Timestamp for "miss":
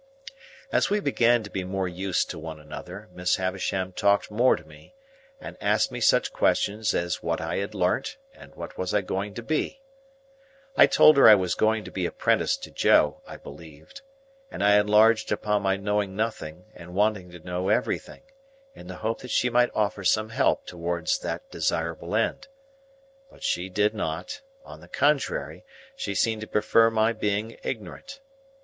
3.13-3.35